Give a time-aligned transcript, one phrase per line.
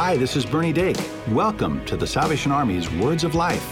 [0.00, 0.96] Hi, this is Bernie Dake.
[1.32, 3.66] Welcome to the Salvation Army's Words of Life.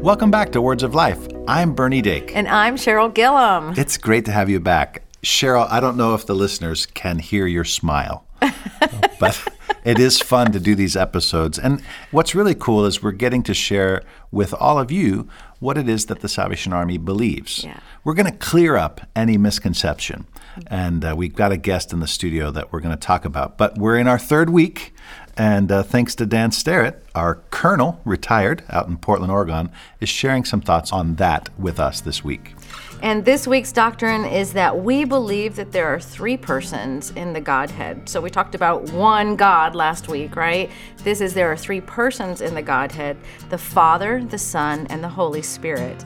[0.00, 1.26] Welcome back to Words of Life.
[1.48, 2.36] I'm Bernie Dake.
[2.36, 3.74] And I'm Cheryl Gillum.
[3.76, 5.02] It's great to have you back.
[5.24, 8.24] Cheryl, I don't know if the listeners can hear your smile,
[9.18, 9.44] but
[9.84, 11.58] it is fun to do these episodes.
[11.58, 11.82] And
[12.12, 15.28] what's really cool is we're getting to share with all of you
[15.60, 17.64] what it is that the Salvation Army believes.
[17.64, 17.80] Yeah.
[18.04, 20.26] We're going to clear up any misconception.
[20.66, 23.58] And uh, we've got a guest in the studio that we're going to talk about.
[23.58, 24.94] But we're in our third week.
[25.36, 30.44] And uh, thanks to Dan Starrett, our colonel, retired out in Portland, Oregon, is sharing
[30.44, 32.54] some thoughts on that with us this week.
[33.00, 37.40] And this week's doctrine is that we believe that there are three persons in the
[37.40, 38.08] Godhead.
[38.08, 40.68] So we talked about one God last week, right?
[41.04, 43.16] This is there are three persons in the Godhead
[43.50, 46.02] the Father, the Son, and the Holy Spirit.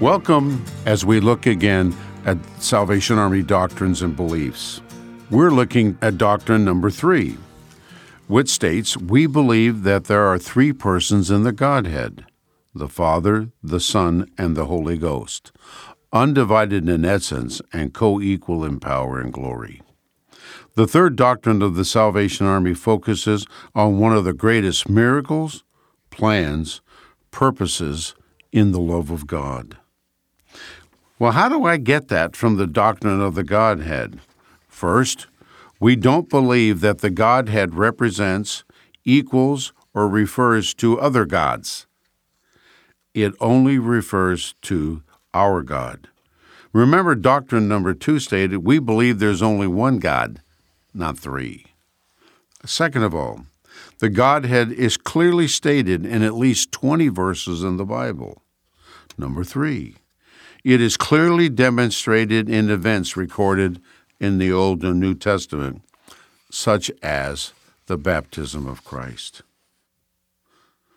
[0.00, 4.80] Welcome as we look again at Salvation Army doctrines and beliefs.
[5.30, 7.36] We're looking at doctrine number three,
[8.26, 12.24] which states we believe that there are three persons in the Godhead
[12.74, 15.52] the Father, the Son, and the Holy Ghost,
[16.14, 19.82] undivided in essence and co equal in power and glory.
[20.76, 25.62] The third doctrine of the Salvation Army focuses on one of the greatest miracles,
[26.08, 26.80] plans,
[27.30, 28.14] purposes
[28.50, 29.76] in the love of God.
[31.20, 34.20] Well, how do I get that from the doctrine of the Godhead?
[34.68, 35.26] First,
[35.78, 38.64] we don't believe that the Godhead represents,
[39.04, 41.86] equals, or refers to other gods.
[43.12, 45.02] It only refers to
[45.34, 46.08] our God.
[46.72, 50.40] Remember, doctrine number two stated we believe there's only one God,
[50.94, 51.66] not three.
[52.64, 53.44] Second of all,
[53.98, 58.40] the Godhead is clearly stated in at least 20 verses in the Bible.
[59.18, 59.96] Number three,
[60.64, 63.80] it is clearly demonstrated in events recorded
[64.18, 65.82] in the Old and New Testament,
[66.50, 67.52] such as
[67.86, 69.42] the baptism of Christ.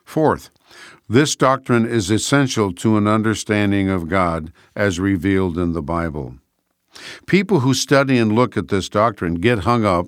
[0.04, 0.50] Fourth,
[1.08, 6.36] this doctrine is essential to an understanding of God as revealed in the Bible.
[7.26, 10.08] People who study and look at this doctrine get hung up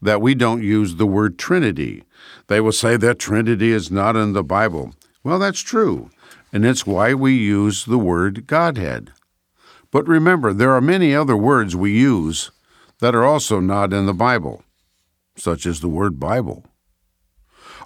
[0.00, 2.04] that we don't use the word Trinity.
[2.46, 4.94] They will say that Trinity is not in the Bible.
[5.22, 6.10] Well, that's true
[6.54, 9.10] and it's why we use the word Godhead.
[9.90, 12.52] But remember, there are many other words we use
[13.00, 14.62] that are also not in the Bible,
[15.34, 16.64] such as the word Bible.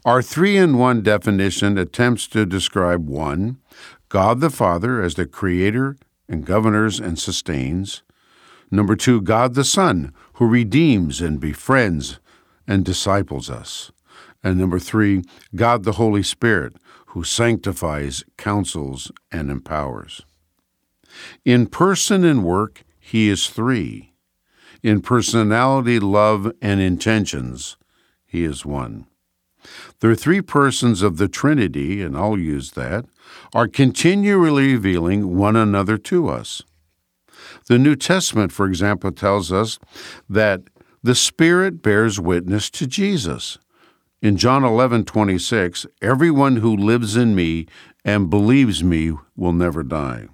[0.04, 3.56] Our three in one definition attempts to describe one,
[4.10, 5.96] God the Father as the creator
[6.28, 8.02] and governors and sustains.
[8.70, 12.20] Number two, God the Son, who redeems and befriends
[12.66, 13.90] and disciples us.
[14.44, 15.24] And number three,
[15.56, 16.76] God the Holy Spirit,
[17.08, 20.26] who sanctifies, counsels, and empowers.
[21.44, 24.12] In person and work, he is three.
[24.82, 27.76] In personality, love, and intentions,
[28.26, 29.06] he is one.
[30.00, 33.06] The three persons of the Trinity, and I'll use that,
[33.54, 36.62] are continually revealing one another to us.
[37.66, 39.78] The New Testament, for example, tells us
[40.28, 40.62] that
[41.02, 43.58] the Spirit bears witness to Jesus.
[44.20, 47.66] In John 11, 26, everyone who lives in me
[48.04, 50.26] and believes me will never die.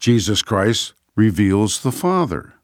[0.00, 2.54] Jesus Christ reveals the Father.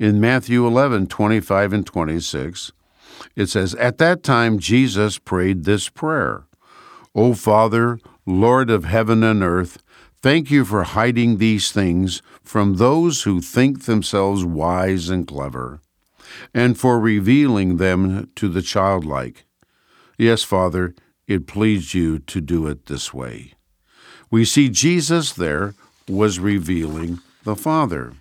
[0.00, 2.72] In Matthew 11, 25 and 26,
[3.36, 6.46] it says, At that time Jesus prayed this prayer
[7.14, 9.78] O Father, Lord of heaven and earth,
[10.20, 15.80] thank you for hiding these things from those who think themselves wise and clever
[16.54, 19.44] and for revealing them to the childlike.
[20.16, 20.94] Yes, Father,
[21.26, 23.54] it pleased you to do it this way.
[24.30, 25.74] We see Jesus there
[26.08, 28.14] was revealing the Father.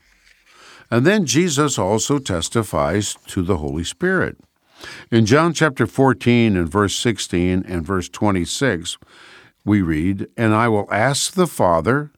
[0.90, 4.38] And then Jesus also testifies to the Holy Spirit.
[5.12, 8.98] In John chapter 14 and verse 16 and verse 26,
[9.66, 12.12] we read, And I will ask the Father,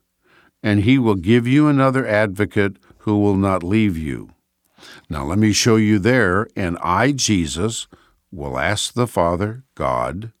[0.62, 4.30] and he will give you another advocate who will not leave you
[5.08, 7.86] now let me show you there, and I, Jesus,
[8.30, 10.32] will ask the Father, God,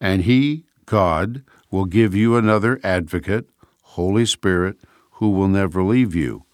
[0.00, 3.48] and He, God, will give you another advocate,
[3.82, 4.76] Holy Spirit,
[5.12, 6.44] who will never leave you.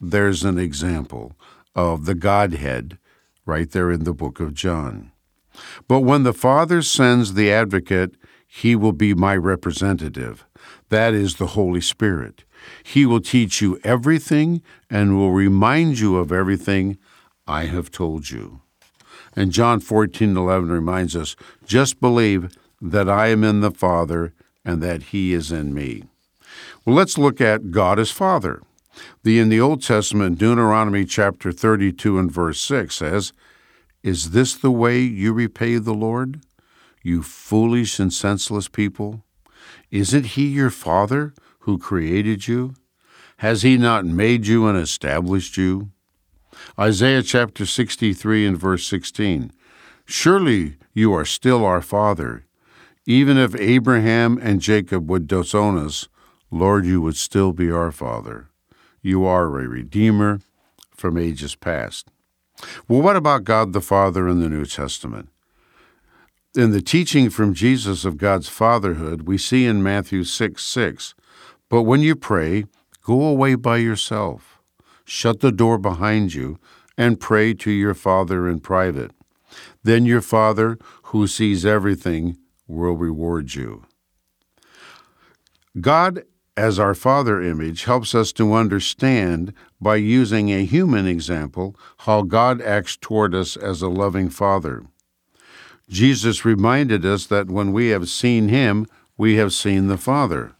[0.00, 1.32] There's an example
[1.74, 2.98] of the Godhead
[3.46, 5.12] right there in the book of John.
[5.88, 8.14] But when the Father sends the advocate,
[8.50, 10.44] He will be my representative.
[10.88, 12.44] That is the Holy Spirit.
[12.82, 16.98] He will teach you everything and will remind you of everything
[17.46, 18.60] I have told you.
[19.36, 21.36] And John 14:11 reminds us,
[21.66, 22.48] just believe
[22.80, 24.32] that I am in the Father
[24.64, 26.04] and that he is in me.
[26.84, 28.62] Well, let's look at God as Father.
[29.22, 33.32] The in the Old Testament Deuteronomy chapter 32 and verse 6 says,
[34.02, 36.40] "Is this the way you repay the Lord,
[37.02, 39.24] you foolish and senseless people?
[39.90, 42.74] Isn't he your father who created you?
[43.38, 45.90] Has he not made you and established you?"
[46.78, 49.52] Isaiah chapter 63 and verse 16,
[50.04, 52.44] "Surely you are still our father.
[53.06, 56.08] Even if Abraham and Jacob would disown us,
[56.50, 58.48] Lord, you would still be our Father.
[59.02, 60.40] You are a Redeemer
[60.94, 62.08] from ages past.
[62.86, 65.28] Well, what about God the Father in the New Testament?
[66.56, 71.14] In the teaching from Jesus of God's fatherhood, we see in Matthew 6 6,
[71.68, 72.64] But when you pray,
[73.02, 74.58] go away by yourself,
[75.04, 76.58] shut the door behind you,
[76.96, 79.10] and pray to your Father in private.
[79.82, 83.84] Then your Father, who sees everything, will reward you.
[85.78, 86.22] God,
[86.56, 89.52] as our Father image, helps us to understand
[89.82, 94.86] by using a human example how God acts toward us as a loving Father.
[95.88, 98.86] Jesus reminded us that when we have seen Him,
[99.16, 100.52] we have seen the Father.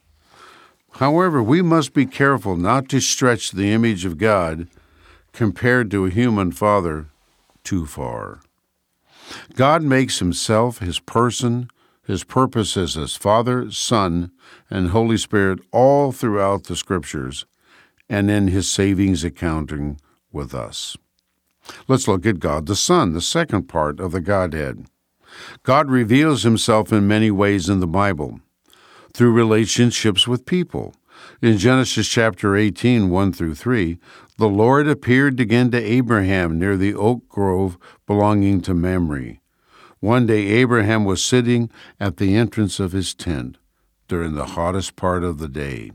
[0.93, 4.69] However, we must be careful not to stretch the image of God
[5.33, 7.07] compared to a human father
[7.63, 8.41] too far.
[9.55, 11.71] God makes himself, his person,
[12.05, 14.33] his purposes as Father, Son,
[14.71, 17.45] and Holy Spirit all throughout the Scriptures
[18.09, 20.01] and in his savings accounting
[20.33, 20.97] with us.
[21.87, 24.87] Let's look at God the Son, the second part of the Godhead.
[25.63, 28.41] God reveals himself in many ways in the Bible
[29.13, 30.95] through relationships with people.
[31.43, 33.99] In Genesis chapter 18, 1 through 3,
[34.37, 37.77] the Lord appeared again to Abraham near the oak grove
[38.07, 39.39] belonging to Mamre.
[40.01, 43.59] One day Abraham was sitting at the entrance of his tent
[44.07, 45.91] during the hottest part of the day.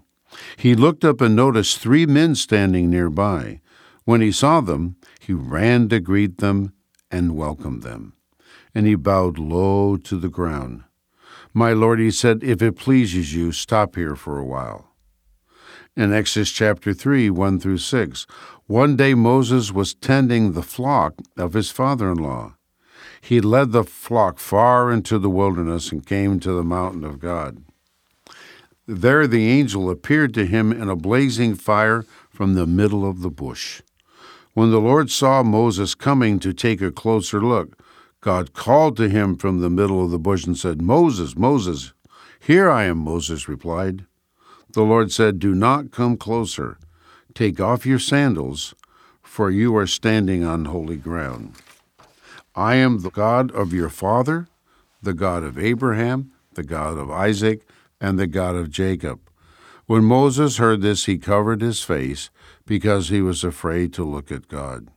[0.57, 3.61] He looked up and noticed three men standing nearby.
[4.03, 6.73] When he saw them, he ran to greet them
[7.09, 8.13] and welcome them.
[8.75, 10.83] And he bowed low to the ground.
[11.53, 14.89] My Lord, he said, if it pleases you, stop here for a while.
[15.95, 18.25] In Exodus chapter 3, 1 through 6,
[18.65, 22.55] one day Moses was tending the flock of his father in law
[23.23, 27.63] he led the flock far into the wilderness and came to the mountain of God.
[28.85, 33.29] There the angel appeared to him in a blazing fire from the middle of the
[33.29, 33.81] bush.
[34.55, 37.81] When the Lord saw Moses coming to take a closer look,
[38.23, 41.91] God called to him from the middle of the bush and said, Moses, Moses.
[42.39, 44.05] Here I am, Moses replied.
[44.71, 46.77] The Lord said, Do not come closer.
[47.33, 48.75] Take off your sandals,
[49.21, 51.55] for you are standing on holy ground.
[52.55, 54.47] I am the God of your father,
[55.01, 57.67] the God of Abraham, the God of Isaac,
[57.99, 59.19] and the God of Jacob.
[59.85, 62.29] When Moses heard this, he covered his face
[62.65, 64.87] because he was afraid to look at God.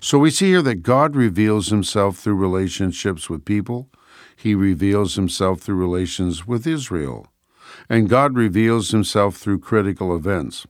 [0.00, 3.90] So we see here that God reveals himself through relationships with people.
[4.36, 7.28] He reveals himself through relations with Israel.
[7.88, 10.66] And God reveals himself through critical events,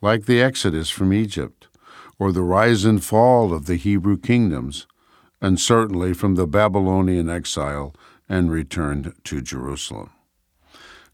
[0.00, 1.68] like the Exodus from Egypt,
[2.18, 4.86] or the rise and fall of the Hebrew kingdoms,
[5.40, 7.94] and certainly from the Babylonian exile
[8.28, 10.10] and return to Jerusalem.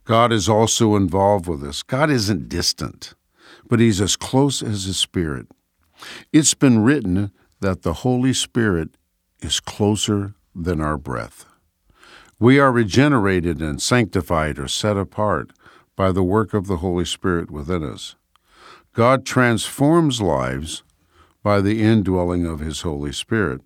[0.04, 1.82] God is also involved with us.
[1.82, 3.14] God isn't distant,
[3.68, 5.46] but He's as close as His Spirit.
[6.32, 8.90] It's been written that the Holy Spirit
[9.40, 11.44] is closer than our breath.
[12.38, 15.52] We are regenerated and sanctified or set apart
[15.96, 18.14] by the work of the Holy Spirit within us.
[18.92, 20.82] God transforms lives
[21.42, 23.60] by the indwelling of His Holy Spirit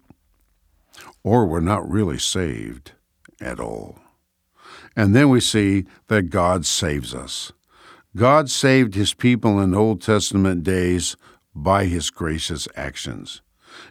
[1.23, 2.93] or we're not really saved
[3.41, 3.99] at all.
[4.97, 7.53] And then we see that God saves us.
[8.15, 11.17] God saved his people in Old Testament days
[11.55, 13.43] by his gracious actions.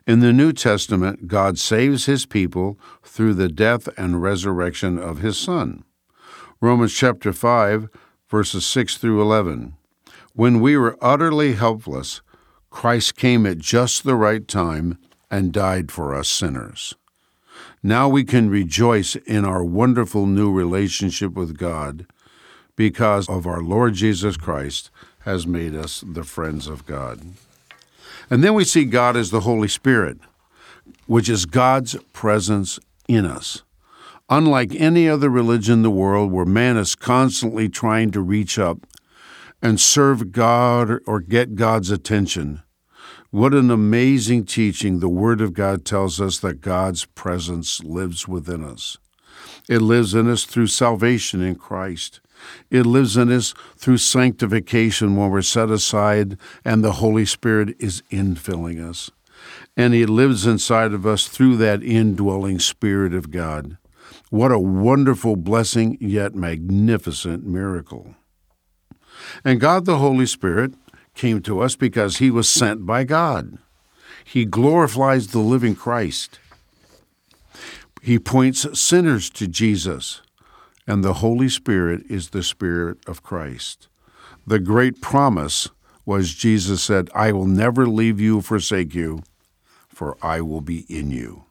[0.06, 5.38] In the New Testament, God saves his people through the death and resurrection of his
[5.38, 5.84] Son.
[6.60, 7.90] Romans chapter 5,
[8.30, 9.74] verses 6 through 11.
[10.34, 12.22] When we were utterly helpless,
[12.70, 14.98] Christ came at just the right time
[15.30, 16.96] and died for us sinners.
[17.84, 22.06] Now we can rejoice in our wonderful new relationship with God
[22.76, 24.90] because of our Lord Jesus Christ
[25.22, 27.22] has made us the friends of God.
[28.32, 30.18] And then we see God as the Holy Spirit,
[31.06, 33.64] which is God's presence in us.
[34.30, 38.88] Unlike any other religion in the world where man is constantly trying to reach up
[39.62, 42.64] and serve God or get God's attention,
[43.32, 48.64] what an amazing teaching the Word of God tells us that God's presence lives within
[48.64, 48.98] us.
[49.68, 52.22] It lives in us through salvation in Christ.
[52.70, 58.02] It lives in us through sanctification when we're set aside and the Holy Spirit is
[58.12, 59.12] infilling us.
[59.76, 63.78] And He lives inside of us through that indwelling Spirit of God.
[64.30, 68.16] What a wonderful blessing, yet magnificent miracle.
[69.44, 70.74] And God the Holy Spirit
[71.16, 73.58] came to us because He was sent by God.
[74.24, 76.40] He glorifies the living Christ.
[78.02, 80.22] He points sinners to Jesus
[80.88, 83.88] and the Holy Spirit is the Spirit of Christ.
[84.46, 85.70] The great promise
[86.06, 89.24] was Jesus said, I will never leave you or forsake you,
[89.88, 91.46] for I will be in you.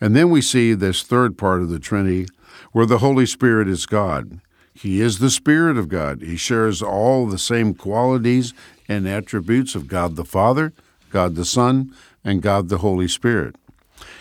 [0.00, 2.26] And then we see this third part of the Trinity
[2.72, 4.40] where the Holy Spirit is God.
[4.72, 6.22] He is the Spirit of God.
[6.22, 8.54] He shares all the same qualities
[8.88, 10.72] and attributes of God the Father,
[11.10, 11.94] God the Son,
[12.24, 13.56] and God the Holy Spirit.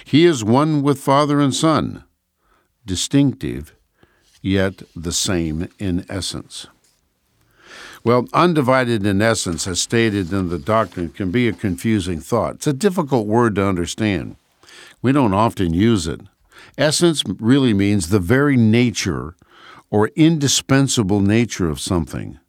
[0.04, 2.04] He is one with Father and Son,
[2.86, 3.74] distinctive
[4.41, 6.67] yet the same in essence.
[8.03, 12.55] Well, undivided in essence, as stated in the doctrine, can be a confusing thought.
[12.55, 14.38] It's a difficult word to understand.
[15.01, 16.22] We don't often use it.
[16.77, 19.36] Essence really means the very nature
[19.89, 22.39] or indispensable nature of something.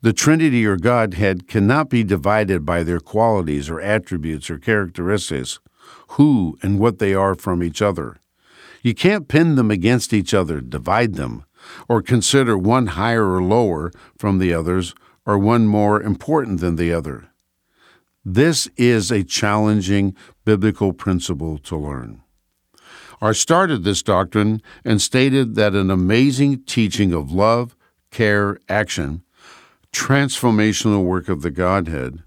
[0.00, 5.58] The Trinity or Godhead cannot be divided by their qualities or attributes or characteristics,
[6.10, 8.16] who and what they are from each other.
[8.82, 11.44] You can't pin them against each other, divide them,
[11.88, 14.94] or consider one higher or lower from the others,
[15.26, 17.28] or one more important than the other.
[18.24, 22.22] This is a challenging biblical principle to learn.
[23.20, 27.74] I started this doctrine and stated that an amazing teaching of love,
[28.10, 29.22] care, action,
[29.92, 32.22] transformational work of the Godhead,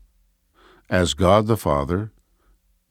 [0.89, 2.11] as God the Father,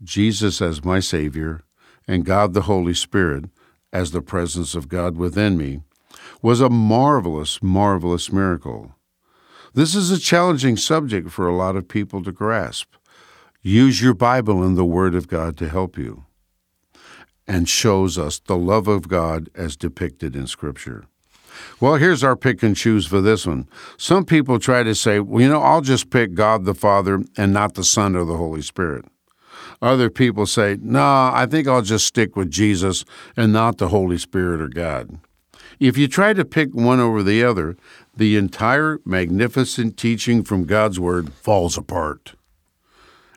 [0.02, 1.62] Jesus as my Savior,
[2.06, 3.46] and God the Holy Spirit
[3.92, 5.80] as the presence of God within me
[6.42, 8.94] was a marvelous, marvelous miracle.
[9.74, 12.94] This is a challenging subject for a lot of people to grasp.
[13.62, 16.24] Use your Bible and the Word of God to help you
[17.46, 21.04] and shows us the love of God as depicted in Scripture.
[21.80, 23.68] Well, here's our pick and choose for this one.
[23.96, 27.52] Some people try to say, well, you know, I'll just pick God the Father and
[27.52, 29.04] not the Son or the Holy Spirit.
[29.82, 33.04] Other people say, no, nah, I think I'll just stick with Jesus
[33.36, 35.18] and not the Holy Spirit or God.
[35.78, 37.76] If you try to pick one over the other,
[38.14, 42.34] the entire magnificent teaching from God's Word falls apart.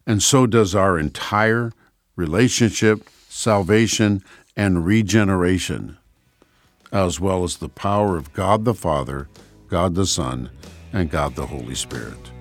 [0.05, 1.71] And so does our entire
[2.17, 4.21] relationship, salvation,
[4.57, 5.97] and regeneration,
[6.91, 9.29] as well as the power of God the Father,
[9.69, 10.49] God the Son,
[10.91, 12.31] and God the Holy Spirit.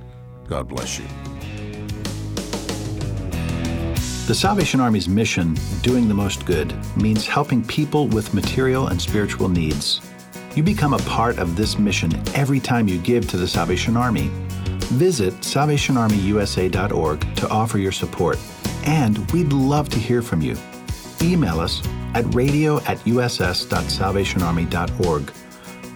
[0.48, 1.06] God bless you.
[4.28, 9.48] The Salvation Army's mission, Doing the Most Good, means helping people with material and spiritual
[9.48, 10.00] needs.
[10.54, 14.30] You become a part of this mission every time you give to the Salvation Army.
[14.94, 18.38] Visit salvationarmyusa.org to offer your support,
[18.84, 20.56] and we'd love to hear from you.
[21.20, 21.82] Email us
[22.14, 25.32] at radio at uss.salvationarmy.org.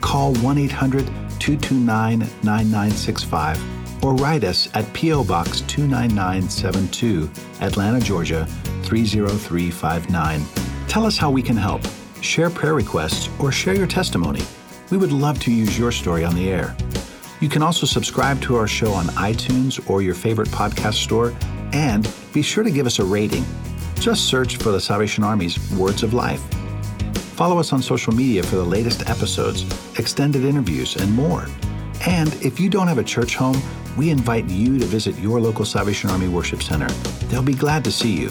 [0.00, 1.06] Call 1 800
[1.38, 5.25] 229 9965 or write us at P.O.
[5.25, 8.47] Box 29972, Atlanta, Georgia
[8.85, 10.43] 30359.
[10.88, 11.83] Tell us how we can help.
[12.21, 14.43] Share prayer requests or share your testimony.
[14.91, 16.76] We would love to use your story on the air.
[17.41, 21.35] You can also subscribe to our show on iTunes or your favorite podcast store,
[21.73, 23.45] and be sure to give us a rating.
[23.97, 26.41] Just search for the Salvation Army's Words of Life.
[27.37, 29.65] Follow us on social media for the latest episodes,
[29.99, 31.47] extended interviews, and more.
[32.07, 33.61] And if you don't have a church home,
[33.97, 36.88] we invite you to visit your local Salvation Army Worship Center.
[37.29, 38.31] They'll be glad to see you.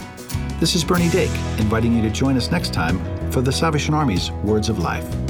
[0.59, 2.99] This is Bernie Dake, inviting you to join us next time
[3.31, 5.24] for the Salvation Army's Words of Life.